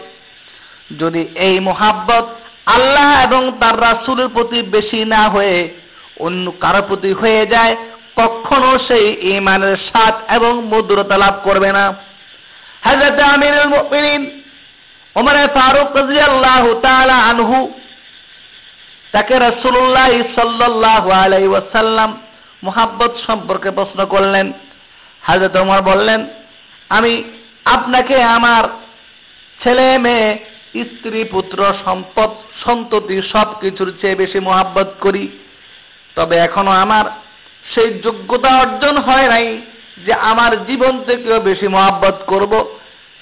যদি 0.99 1.29
এই 1.35 1.61
মোহাব্বত 1.61 2.27
আল্লাহ 2.67 3.09
এবং 3.25 3.53
তার 3.61 3.81
রাসূলের 3.81 4.29
প্রতি 4.29 4.63
বেশি 4.63 5.05
না 5.05 5.29
হয়ে 5.29 5.69
অন্য 6.21 6.53
কারোর 6.61 6.83
প্রতি 6.83 7.13
হয়ে 7.13 7.47
যায় 7.47 7.77
কখনো 8.16 8.79
সেই 8.88 9.07
ইমানের 9.37 9.77
স্বাদ 9.77 10.14
এবং 10.29 10.53
মধুরতা 10.66 11.16
লাভ 11.18 11.35
করবে 11.44 11.73
না। 11.73 11.85
আমিরুল 13.33 13.68
মুমিনিন 13.68 14.23
ফারুক 15.55 15.96
রাদিয়াল্লাহু 15.96 16.81
তাআলা 16.81 17.14
আনহু 17.14 17.73
তাকে 19.12 19.38
রাসূলুল্লাহ 19.38 20.11
সাল্লাল্লাহু 20.35 21.11
আলাইহি 21.11 21.46
ওয়াসাল্লাম 21.46 22.20
সম্পর্কে 23.27 23.70
প্রশ্ন 23.70 24.07
করলেন। 24.07 24.53
হযরত 25.23 25.57
ওমর 25.57 25.81
বললেন, 25.83 26.27
আমি 26.88 27.25
আপনাকে 27.64 28.23
আমার 28.23 28.64
ছেলে, 29.62 29.99
মেয়ে, 29.99 30.38
স্ত্রী, 30.85 31.25
পুত্র, 31.25 31.59
সম্পদ, 31.85 32.31
সন্ততি 32.64 33.23
সব 33.33 33.49
কিছুর 33.61 33.92
চেয়ে 34.01 34.14
বেশি 34.14 34.40
মোহাব্বত 34.40 34.88
করি। 35.01 35.29
তবে 36.16 36.37
এখনও 36.37 36.70
আমার 36.70 37.05
সেই 37.75 37.91
যোগ্যতা 38.05 38.51
অর্জন 38.59 38.97
হয় 38.99 39.29
নাই 39.29 39.61
যে 40.07 40.13
আমার 40.13 40.67
জীবন 40.67 41.05
থেকেও 41.05 41.41
বেশি 41.41 41.69
মহাব্বত 41.69 42.17
করব। 42.27 42.53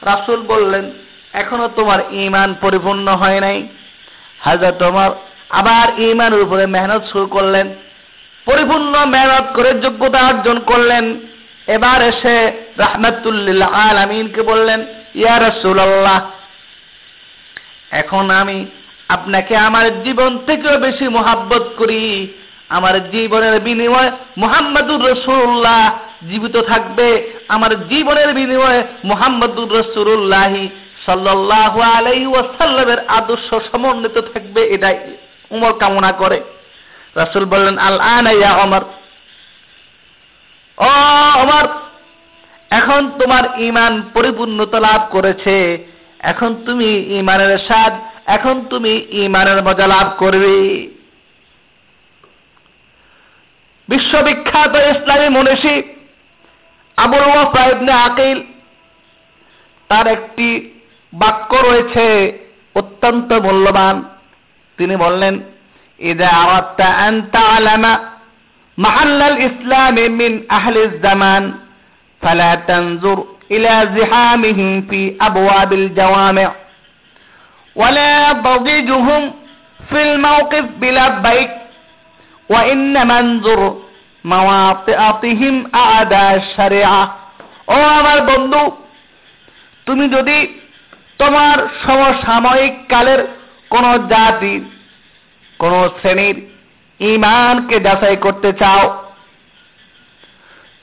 রাসুল 0.03 0.41
বললেন, 0.43 0.91
এখনও 1.33 1.69
তোমার 1.69 2.01
ইমান 2.13 2.55
পরিপূর্ণ 2.61 3.07
হয় 3.09 3.41
নাই। 3.41 3.69
হাজার 4.41 4.73
তোমার 4.79 5.11
আবার 5.51 6.01
ইমানের 6.01 6.41
উপরে 6.41 6.67
মেহনত 6.67 7.03
শুরু 7.13 7.27
করলেন, 7.27 7.75
পরিপূর্ণ 8.47 9.07
মেহনত 9.07 9.47
করে 9.55 9.71
যোগ্যতা 9.81 10.21
অর্জন 10.21 10.59
করলেন। 10.61 11.21
এবার 11.67 12.03
এসে 12.03 12.53
রাহমাতুল্লিল্লাহ 12.77 13.73
আলামিনকে 13.73 14.43
বললেন, 14.43 14.81
ইয়া 15.15 15.41
রাসূলুল্লাহ, 15.41 16.21
এখন 17.91 18.31
আমি 18.31 18.67
আপনাকে 19.09 19.57
আমার 19.57 20.03
জীবন 20.03 20.39
থেকেও 20.39 20.77
বেশি 20.79 21.09
মোহাব্বত 21.09 21.65
করি। 21.77 22.29
আমার 22.69 23.11
জীবনের 23.11 23.61
বিনিময় 23.61 24.11
মোহাম্মদুর 24.37 25.03
রসুল্লাহ 25.11 25.93
জীবিত 26.31 26.57
থাকবে। 26.57 27.09
আমার 27.49 27.89
জীবনের 27.89 28.33
বিনিময়ে 28.35 28.83
মোহাম্মদুর 29.05 29.71
রসুল্লাহ 29.81 30.53
সাল্লাহ 31.07 31.81
আলাই 31.81 32.27
ওয়াসাল্লামের 32.27 33.01
আদর্শ 33.09 33.49
সমন্বিত 33.73 34.17
থাকবে, 34.19 34.63
এটাই 34.69 34.99
উমর 35.51 35.73
কামনা 35.73 36.13
করে। 36.13 36.41
রাসুল 37.17 37.45
বললেন 37.45 37.79
আল 37.79 38.01
আনাইয়া 38.01 38.51
অমর 38.55 38.83
ও 40.79 40.91
অমর 41.43 41.67
এখন 42.71 43.11
তোমার 43.11 43.45
ইমান 43.61 44.03
পরিপূর্ণতা 44.15 44.81
লাভ 44.81 45.01
করেছে। 45.11 45.57
এখন 46.19 46.55
তুমি 46.67 46.89
ইমানের 47.19 47.59
স্বাদ, 47.59 47.93
এখন 48.27 48.65
তুমি 48.71 48.93
ইমানের 49.11 49.63
মজা 49.63 49.87
লাভ 49.87 50.07
করবে। 50.19 50.57
বিশ্ববিখ্যাত 53.90 54.74
ইসলামী 54.94 55.28
মনীষী 55.38 55.76
আবুল 56.98 57.26
ওয়াফা 57.30 57.62
ইবনে 57.72 57.94
আকিল 58.08 58.40
তার 59.90 60.06
একটি 60.08 60.48
বাক্য 61.14 61.52
রয়েছে 61.68 62.06
অত্যন্ত 62.76 63.30
মূল্যবান 63.46 63.96
তিনি 64.78 64.96
বললেন 64.96 65.34
ইদা 66.00 66.30
আরাদতা 66.44 66.88
আন 67.00 67.16
তা'লামা 67.32 67.94
মাহাল্লাল 68.78 69.38
ইসলাম 69.48 69.96
মিন 70.20 70.32
আহলি 70.50 70.82
জামান 71.04 71.44
ফালা 72.22 72.50
তানজুর 72.68 73.20
ইলা 73.50 73.76
জিহামিহিম 73.96 74.70
ফি 74.90 75.00
আবওয়াবিল 75.20 75.88
জাওয়ামি' 75.96 76.64
ولا 77.76 78.32
ضجيجهم 78.32 79.22
في 79.80 80.00
الموقف 80.02 80.66
بلبيك 80.82 81.52
وإنما 82.50 83.20
انظر 83.20 83.62
مواطئتهم 84.26 85.56
أعداء 85.76 86.32
الشريعة 86.36 87.04
ও 87.68 87.78
আমার 88.00 88.20
বন্ধু 88.30 88.62
তুমি 89.88 90.06
যদি 90.16 90.38
তোমার 91.18 91.58
সমসাময়িক 91.84 92.76
কালের 92.90 93.22
কোন 93.72 93.86
জাতির 94.10 94.62
কোন 95.60 95.74
শ্রেণীর 95.98 96.38
ইমানকে 97.00 97.78
যাচাই 97.80 98.18
করতে 98.18 98.50
চাও 98.54 98.84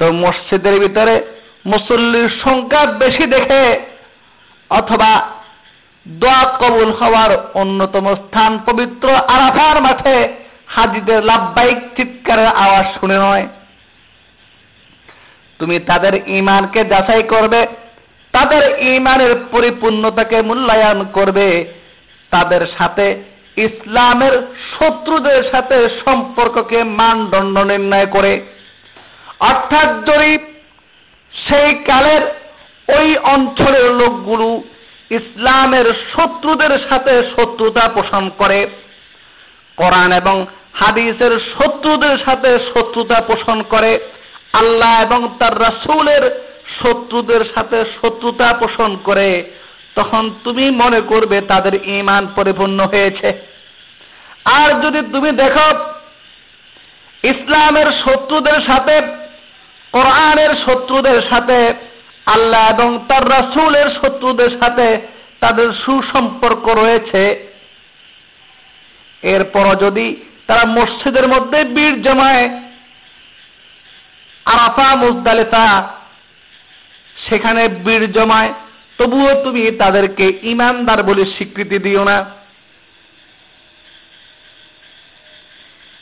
তো 0.01 0.05
মসজিদের 0.15 0.77
ভিতরে 0.81 1.15
মুসল্লির 1.65 2.29
সংখ্যা 2.45 2.83
বেশি 3.03 3.25
দেখে 3.27 3.63
অথবা 4.71 5.13
দোয়া 6.07 6.43
কবুল 6.61 6.91
হওয়ার 7.01 7.33
অন্যতম 7.55 8.07
স্থান 8.15 8.53
পবিত্র 8.67 9.07
আরাফার 9.35 9.77
মাঠে 9.83 10.17
হাজিদের 10.68 11.26
লাভবাহিক 11.26 11.78
চিৎকারের 11.96 12.48
আওয়াজ 12.48 13.00
শুনে 13.00 13.18
নয়। 13.18 13.48
তুমি 15.60 15.80
তাদের 15.80 16.28
ইমানকে 16.28 16.86
যাচাই 16.86 17.24
করবে, 17.24 17.68
তাদের 18.32 18.80
ইমানের 18.80 19.36
পরিপূর্ণতাকে 19.52 20.42
মূল্যায়ন 20.42 21.06
করবে, 21.14 21.74
তাদের 22.30 22.68
সাথে 22.78 23.24
ইসলামের 23.58 24.48
শত্রুদের 24.72 25.44
সাথে 25.52 25.90
সম্পর্ককে 26.06 26.84
মানদণ্ড 26.84 27.60
নির্ণয় 27.60 28.06
করে। 28.06 28.42
অর্থাৎ 29.40 30.06
যদি 30.06 30.38
সেই 31.48 31.74
কালের 31.74 32.22
ওই 33.00 33.18
অঞ্চলের 33.18 33.92
লোকগুলো 33.92 34.64
ইসলামের 35.10 35.86
শত্রুদের 35.86 36.80
সাথে 36.90 37.24
শত্রুতা 37.36 37.88
পোষণ 37.88 38.30
করে 38.38 38.68
কোরআন 39.78 40.12
এবং 40.12 40.46
হাদিসের 40.74 41.40
শত্রুদের 41.40 42.18
সাথে 42.26 42.60
শত্রুতা 42.60 43.22
পোষণ 43.22 43.62
করে, 43.62 44.00
আল্লাহ 44.54 45.02
এবং 45.04 45.30
তার 45.40 45.62
রাসূলের 45.62 46.24
শত্রুদের 46.82 47.42
সাথে 47.56 47.84
শত্রুতা 47.86 48.54
পোষণ 48.54 48.98
করে, 49.04 49.52
তখন 49.96 50.32
তুমি 50.44 50.72
মনে 50.72 51.02
করবে 51.02 51.42
তাদের 51.42 51.88
ইমান 51.88 52.28
পরিপূর্ণ 52.36 52.80
হয়েছে। 52.80 53.42
আর 54.46 54.82
যদি 54.82 55.02
তুমি 55.12 55.32
দেখো, 55.32 55.68
ইসলামের 57.24 57.86
শত্রুদের 57.86 58.62
সাথে, 58.62 59.02
কোরআনের 59.92 60.50
শত্রুদের 60.66 61.22
সাথে, 61.22 61.74
আল্লাহ 62.26 62.70
এবং 62.70 63.00
তার 63.08 63.30
রাসূলের 63.30 63.88
শত্রুদের 64.02 64.50
সাথে 64.50 65.02
তাদের 65.40 65.72
সুসম্পর্ক 65.86 66.70
রয়েছে 66.70 67.55
এরপরও 69.34 69.74
যদি 69.76 70.08
তারা 70.48 70.64
মসজিদের 70.78 71.28
মধ্যে 71.28 71.60
বীর 71.76 71.96
জমায় 72.02 72.46
আরাফা, 74.46 74.88
মুজদালেফা, 74.96 75.68
সেখানে 77.16 77.64
বীর 77.86 78.04
জমায়, 78.12 78.52
তবুও 78.98 79.32
তুমি 79.44 79.62
তাদেরকে 79.72 80.26
ইমানদার 80.44 81.00
বলে 81.04 81.24
স্বীকৃতি 81.26 81.78
দিও 81.80 82.04
না। 82.04 82.18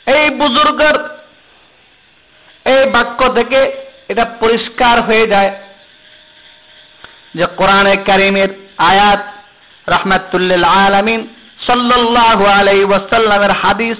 এই 0.06 0.26
বুজুর্গের 0.40 0.96
এই 2.66 2.82
বাক্য 2.90 3.20
থেকে 3.34 3.60
এটা 4.08 4.24
পরিষ্কার 4.40 4.96
হয়ে 5.02 5.26
যায় 5.26 5.52
যে 7.34 7.46
কোরআনে 7.56 7.94
কারিমের 8.08 8.50
আয়াত, 8.90 9.22
রহমাতুল্লিল 9.86 10.66
আলামিন 10.78 11.20
সাল্লাল্লাহু 11.66 12.44
আলাইহি 12.44 12.84
ওয়াসাল্লামের 12.84 13.50
হাদিস 13.50 13.96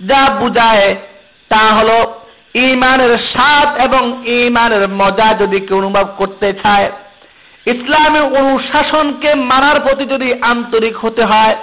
যা 0.00 0.22
বুঝায়, 0.40 0.96
তা 1.48 1.56
হলো 1.56 1.98
ইমানের 2.54 3.18
স্বাদ 3.18 3.68
এবং 3.82 4.24
ইমানের 4.26 4.88
মজা 4.88 5.34
যদি 5.40 5.60
কেউ 5.60 5.78
অনুভব 5.78 6.06
করতে 6.16 6.52
চায়, 6.52 6.92
ইসলামী 7.66 8.20
অনুশাসনকে 8.40 9.34
মানার 9.34 9.80
প্রতি 9.80 10.04
যদি 10.04 10.28
আন্তরিক 10.42 10.96
হতে 10.98 11.24
হয়, 11.24 11.56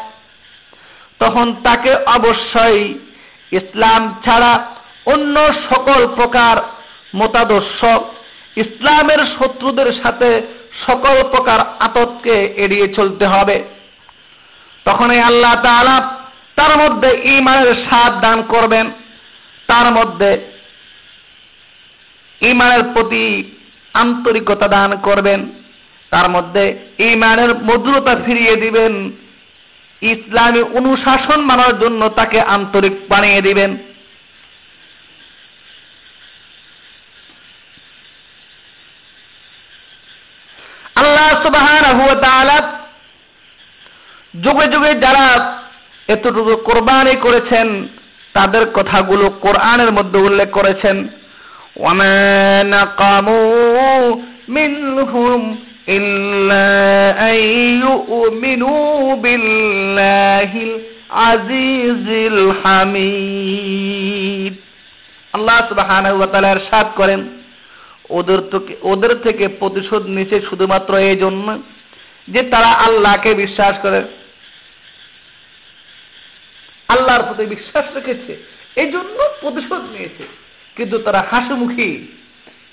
তখন 1.19 1.55
তাকে 1.63 1.95
অবশ্যই 2.05 2.93
ইসলাম 3.51 4.21
ছাড়া 4.25 4.53
অন্য 5.05 5.35
সকল 5.69 6.07
প্রকার 6.15 6.55
মতাদর্শ, 7.15 7.79
ইসলামের 8.55 9.21
শত্রুদের 9.39 9.89
সাথে 10.03 10.41
সকল 10.87 11.23
প্রকার 11.23 11.59
আততকে 11.79 12.53
এড়িয়ে 12.57 12.87
চলতে 12.87 13.25
হবে। 13.25 13.63
তখনই 14.85 15.19
আল্লাহ 15.19 15.55
তাআলা 15.63 16.17
তার 16.55 16.77
মধ্যে 16.77 17.21
ইমানের 17.23 17.73
স্বাদ 17.73 18.21
দান 18.21 18.41
করবেন। 18.41 18.91
তার 19.67 19.91
মধ্যে 19.91 20.51
ইমানের 22.41 22.83
প্রতি 22.83 23.55
আন্তরিকতা 23.93 24.67
দান 24.67 24.97
করবেন। 24.97 25.49
তার 26.09 26.29
মধ্যে 26.29 26.79
ইমানের 26.99 27.55
মধুরতা 27.55 28.15
ফিরিয়ে 28.25 28.55
দিবেন। 28.55 29.11
ইসলামী 30.01 30.61
অনুশাসন 30.61 31.41
মানার 31.41 31.79
জন্য 31.79 32.09
তাকে 32.09 32.41
আন্তরিক 32.41 32.93
বানিয়ে 33.09 33.41
দিবেন। 33.41 33.77
আল্লাহ 40.95 41.49
তাআলা 42.13 42.80
যুগে 44.34 44.66
যুগে 44.72 44.92
যারা 45.00 45.26
এতটুকু 46.08 46.52
কোরবানি 46.64 47.14
করেছেন 47.16 47.68
তাদের 48.34 48.62
কথাগুলো 48.74 49.26
কোরআনের 49.40 49.90
মধ্যে 49.92 50.18
উল্লেখ 50.18 50.48
করেছেন 50.50 50.96
وما 51.76 52.62
نقموا 52.64 54.16
منهم 54.48 55.40
إلا 55.88 56.68
أن 57.30 57.36
يؤمنوا 57.80 59.16
بالله 59.16 60.50
العزيز 60.68 62.06
الحميد 62.32 63.76
আল্লাহ 65.34 65.58
সুবহানাহু 65.68 66.16
ওয়া 66.18 66.28
তাআলা 66.32 66.50
ইরশাদ 66.50 66.86
করেন 66.96 67.20
ওদের 68.10 68.40
থেকে 68.52 68.72
ওদের 68.82 69.12
থেকে 69.22 69.44
প্রতিশোধ 69.60 70.02
নিচে 70.08 70.36
শুধুমাত্র 70.40 70.92
এই 71.00 71.16
জন্য 71.16 71.46
যে 72.28 72.40
তারা 72.52 72.70
আল্লাহকে 72.86 73.30
বিশ্বাস 73.34 73.74
করে 73.82 74.00
আল্লাহর 76.91 77.25
প্রতি 77.27 77.43
বিশ্বাস 77.55 77.85
রেখেছে 77.97 78.33
এই 78.81 78.89
জন্য 78.91 79.17
প্রতিশোধ 79.41 79.81
নিয়েছে। 79.93 80.23
কিন্তু 80.77 80.95
তারা 81.05 81.21
হাসিমুখী 81.31 81.89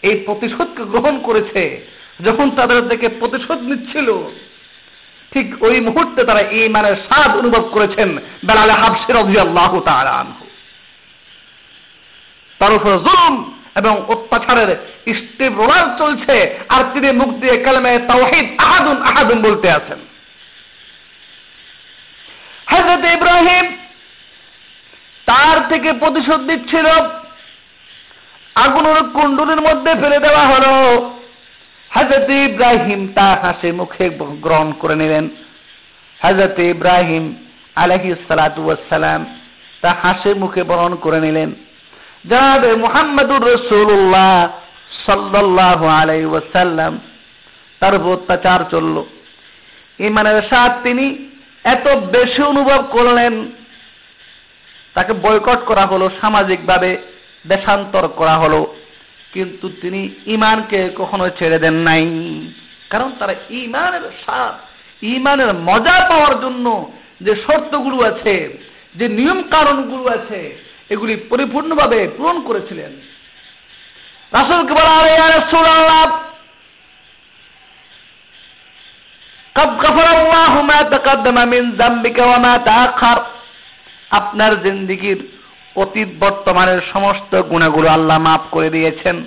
এই 0.09 0.17
প্রতিশোধকে 0.27 0.83
গ্রহণ 0.93 1.15
করেছে, 1.21 1.63
যখন 2.27 2.47
তাদের 2.59 2.81
থেকে 2.89 3.07
প্রতিশোধ 3.21 3.59
নিচ্ছিল। 3.69 4.09
ঠিক 5.33 5.47
ওই 5.67 5.77
মুহূর্তে 5.81 6.21
তারা 6.25 6.43
এই 6.59 6.67
মানের 6.75 6.97
স্বাদ 7.07 7.31
অনুভব 7.37 7.65
করেছেন 7.75 8.09
বেলালে 8.47 8.75
হাবসের 8.83 9.17
আল্লাহ 9.17 9.73
তার 12.61 12.73
উপর 12.73 12.93
জুলুম 13.07 13.35
এবং 13.81 13.95
অত্যাচারের 14.09 14.71
স্টিপ্রোলার 15.19 15.87
চলছে, 15.99 16.37
আর 16.69 16.83
তিনি 16.93 17.09
মুখ 17.21 17.31
দিয়ে 17.43 17.57
কালেমে 17.65 17.93
তাওহিদ 18.11 18.47
আহাদুন 18.65 18.99
আহাদুন 19.03 19.39
বলতে 19.43 19.69
আছেন। 19.71 20.01
হজরত 22.71 23.05
ইব্রাহিম 23.17 23.67
তার 25.29 25.57
থেকে 25.69 25.91
প্রতিশোধ 25.93 26.41
দিচ্ছিল 26.41 26.87
আগুনের 28.55 28.99
কুণ্ডুলের 29.15 29.61
মধ্যে 29.61 29.93
ফেলে 30.01 30.19
দেওয়া 30.19 30.45
হলো। 30.47 30.73
হজরত 31.91 32.29
ইব্রাহিম 32.31 33.01
তা 33.15 33.29
হাসে 33.43 33.69
মুখে 33.73 34.07
গ্রহণ 34.45 34.69
করে 34.73 34.95
নিলেন। 34.95 35.25
হজরত 36.23 36.59
ইব্রাহিম 36.59 37.25
আলহি 37.75 38.11
সালাম 38.89 39.21
তা 39.81 39.91
হাসে 40.03 40.31
মুখে 40.35 40.63
বরণ 40.63 40.93
করে 40.95 41.21
নিলেন। 41.21 41.51
জানাবে 42.31 42.71
মোহাম্মদুর 42.75 43.43
রসুল্লাহ 43.55 44.49
সাল্লাহ 45.07 45.81
আলাই 45.87 46.25
ওয়াসাল্লাম 46.25 46.93
তার 47.81 47.93
উপর 47.95 48.13
অত্যাচার 48.13 48.61
চলল। 48.71 48.97
ইমানের 49.99 50.43
সাথ 50.51 50.73
তিনি 50.83 51.07
এত 51.65 51.87
বেশি 52.15 52.41
অনুভব 52.43 52.81
করলেন 52.91 53.35
তাকে 54.99 55.13
বয়কট 55.13 55.65
করা 55.65 55.87
হলো, 55.87 56.11
সামাজিকভাবে 56.21 56.99
দেশান্তর 57.47 58.09
করা 58.09 58.37
হলো। 58.37 58.77
কিন্তু 59.33 59.71
তিনি 59.81 60.09
ইমানকে 60.27 60.91
কখনো 60.97 61.29
ছেড়ে 61.29 61.59
দেন 61.59 61.75
নাই। 61.75 62.07
কারণ 62.91 63.13
তারা 63.19 63.35
ইমানের 63.51 64.01
সাথ 64.27 64.55
ইমানের 65.03 65.55
মজা 65.55 66.09
পাওয়ার 66.09 66.41
জন্য 66.41 66.93
যে 67.21 67.37
শর্তগুলো 67.37 68.05
আছে, 68.05 68.59
যে 68.95 69.09
নিয়ম 69.09 69.43
কারণগুলো 69.43 70.13
আছে, 70.13 70.65
এগুলি 70.91 71.17
পরিপূর্ণভাবে 71.17 72.09
পূরণ 72.17 72.41
করেছিলেন। 72.41 72.93
রাসুলকে 74.33 74.75
বলা 74.75 74.83
আল্লাহ 74.83 76.23
আপনার 84.11 84.63
জিন্দিগির 84.63 85.29
অতীত 85.77 86.09
বর্তমানের 86.21 86.81
সমস্ত 86.93 87.43
গুণাগুলো 87.43 87.91
আল্লাহ 87.91 88.19
মাফ 88.19 88.41
করে 88.51 88.71
দিয়েছেন। 88.71 89.25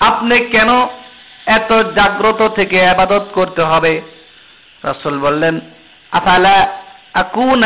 আপনি 0.00 0.38
কেন 0.38 0.86
এত 1.46 1.72
জাগ্রত 1.72 2.48
থেকে 2.48 2.86
আবাদত 2.86 3.26
করতে 3.32 3.62
হবে? 3.62 4.02
রসুল 4.84 5.18
বললেন, 5.18 5.60
আফালা 6.10 6.82
আকুন 7.14 7.64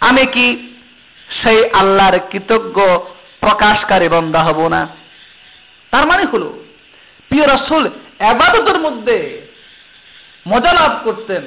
আমি 0.00 0.26
কি 0.26 0.74
সেই 1.42 1.70
আল্লাহর 1.70 2.18
কৃতজ্ঞ 2.30 2.80
প্রকাশকারী 3.40 4.08
বন্ধা 4.08 4.42
হব 4.42 4.68
না? 4.68 4.88
তার 5.90 6.06
মানে 6.06 6.24
হলো, 6.24 6.64
প্রিয় 7.28 7.46
রসুল, 7.46 7.90
আবাদতের 8.20 8.78
মধ্যে 8.80 9.47
মজা 10.48 10.72
লাভ 10.72 10.92
করতেন, 11.04 11.42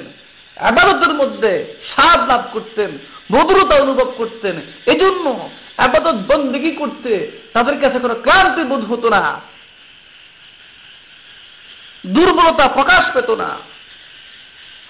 আবাদতের 0.56 1.14
মধ্যে 1.14 1.74
স্বাদ 1.94 2.28
লাভ 2.28 2.42
করতেন, 2.52 2.98
মধুরতা 3.32 3.74
অনুভব 3.74 4.12
করতেন। 4.16 4.60
এজন্য 4.86 5.50
আবাদত 5.76 6.34
বন্দিগি 6.34 6.72
করতে 6.72 7.30
তাদের 7.52 7.80
কাছে 7.80 7.98
কোনো 7.98 8.14
ক্লান্তি 8.14 8.62
বোধ 8.62 8.92
হতো 8.92 9.08
না। 9.08 9.40
দুর্বলতা 12.06 12.68
প্রকাশ 12.68 13.14
পেত 13.14 13.30
না। 13.30 13.58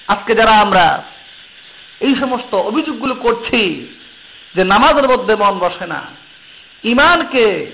আজকে 0.08 0.34
যারা 0.34 0.50
আমরা 0.50 1.02
এই 2.00 2.14
সমস্ত 2.20 2.54
অভিযোগগুলো 2.54 3.14
করছি 3.14 3.60
যে 4.54 4.64
নামাজের 4.64 5.08
মধ্যে 5.08 5.34
মন 5.34 5.58
বসে 5.58 5.86
না 5.86 6.02
ইমানকে 6.84 7.72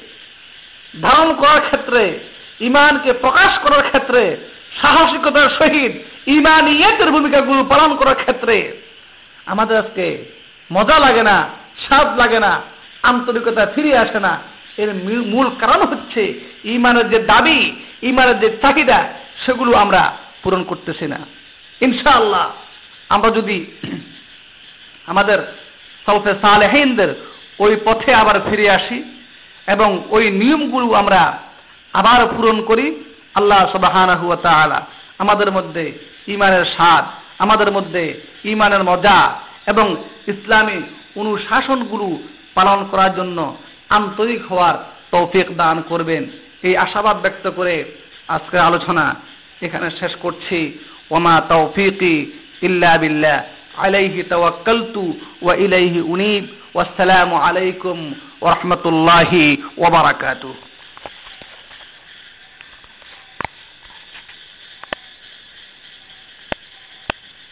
ধারণ 1.03 1.35
করার 1.35 1.61
ক্ষেত্রে 1.61 2.19
ইমানকে 2.61 3.13
প্রকাশ 3.13 3.59
করার 3.59 3.83
ক্ষেত্রে 3.83 4.37
সাহসিকতার 4.83 5.51
সহিত 5.51 5.93
ইমানিয়তের 6.37 7.11
ভূমিকাগুলো 7.11 7.61
পালন 7.65 7.91
করার 7.97 8.15
ক্ষেত্রে 8.15 8.57
আমাদের 9.47 9.77
আজকে 9.77 10.07
মজা 10.73 10.97
লাগে 10.99 11.23
না, 11.23 11.37
স্বাদ 11.87 12.09
লাগে 12.21 12.41
না, 12.41 12.53
আন্তরিকতা 13.03 13.67
ফিরে 13.75 13.93
আসে 13.99 14.21
না। 14.21 14.33
এর 14.77 14.91
মূল 15.33 15.47
কারণ 15.61 15.81
হচ্ছে 15.83 16.23
ইমানের 16.65 17.07
যে 17.11 17.19
দাবি, 17.19 17.61
ইমানের 18.03 18.39
যে 18.41 18.49
চাহিদা, 18.63 18.99
সেগুলো 19.47 19.73
আমরা 19.77 20.03
পূরণ 20.43 20.63
করতেছি 20.65 21.07
না। 21.07 21.19
ইনশাআল্লাহ 21.81 22.45
আমরা 23.09 23.31
যদি 23.31 23.59
আমাদের 25.07 25.39
সলফে 26.07 26.33
সালেহিনদের 26.43 27.11
ওই 27.59 27.73
পথে 27.85 28.11
আবার 28.15 28.37
ফিরে 28.51 28.67
আসি 28.71 28.99
এবং 29.67 29.89
ওই 30.11 30.25
নিয়মগুলো 30.31 30.87
আমরা 30.95 31.23
আবার 31.93 32.21
পূরণ 32.37 32.59
করি, 32.63 32.87
আল্লাহ 33.35 33.61
সবাহানা 33.73 34.15
হুয়া 34.17 34.37
তালা 34.37 34.81
আমাদের 35.19 35.53
মধ্যে 35.53 35.85
ইমানের 36.29 36.65
স্বাদ, 36.65 37.05
আমাদের 37.39 37.73
মধ্যে 37.73 38.21
ইমানের 38.45 38.83
মজা 38.85 39.19
এবং 39.67 39.97
ইসলামী 40.27 40.79
অনুশাসনগুলো 41.17 42.19
পালন 42.55 42.85
করার 42.91 43.17
জন্য 43.17 43.57
আন্তরিক 43.89 44.47
হওয়ার 44.47 44.75
তৌফিক 45.11 45.57
দান 45.57 45.83
করবেন। 45.83 46.27
এই 46.63 46.77
আশাবাদ 46.77 47.17
ব্যক্ত 47.21 47.49
করে 47.49 47.85
আজকের 48.29 48.61
আলোচনা 48.61 49.15
এখানে 49.63 49.91
শেষ 49.91 50.13
করছি। 50.17 50.79
ওমা 51.11 51.41
তৌফিকি 51.49 52.15
ইল্লা 52.63 52.99
বিল্লাহ। 52.99 53.39
আলাইহি 53.79 54.23
তাওয়াক্কালতু 54.23 55.03
ওয়া 55.43 55.55
ইলাইহি 55.55 56.01
উনীব। 56.01 56.45
ওয়াসসালামু 56.75 57.37
আলাইকুম 57.37 58.15
ওয়া 58.41 58.55
রাহমাতুল্লাহি 58.55 59.63
ওয়া 59.77 59.91
বারাকাতুহু। 59.91 60.68